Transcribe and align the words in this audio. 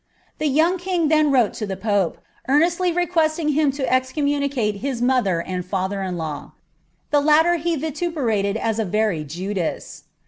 The 0.39 0.47
young 0.47 0.79
king 0.79 1.09
then 1.09 1.29
wrote 1.31 1.53
to 1.53 1.67
the 1.67 1.77
pope, 1.77 2.17
eomesllt 2.49 2.95
requesting 2.95 3.49
him 3.49 3.69
to 3.73 3.85
escommunicaic 3.85 4.77
his 4.79 4.99
mother 4.99 5.43
and 5.43 5.63
failier 5.63 6.03
in 6.09 6.17
law; 6.17 6.53
the 7.11 7.21
latter 7.21 7.57
he 7.57 7.75
vituperated 7.75 8.57
as 8.57 8.79
a 8.79 8.85
very 8.85 9.23
Judas. 9.23 10.05